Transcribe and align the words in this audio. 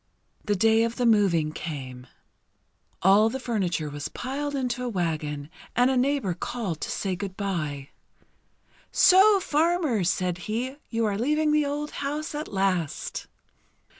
The 0.43 0.55
day 0.55 0.81
of 0.83 0.95
the 0.95 1.05
moving 1.05 1.51
came. 1.51 2.07
All 3.03 3.29
the 3.29 3.39
furniture 3.39 3.87
was 3.87 4.07
piled 4.07 4.55
into 4.55 4.83
a 4.83 4.89
wagon, 4.89 5.47
and 5.75 5.91
a 5.91 5.95
neighbour 5.95 6.33
called 6.33 6.81
to 6.81 6.89
say 6.89 7.15
good 7.15 7.37
bye. 7.37 7.89
"So, 8.91 9.39
farmer," 9.39 10.03
said 10.03 10.39
he, 10.49 10.75
"you 10.89 11.05
are 11.05 11.19
leaving 11.19 11.51
the 11.51 11.67
old 11.67 11.91
house 12.01 12.33
at 12.33 12.47
last!" 12.47 13.27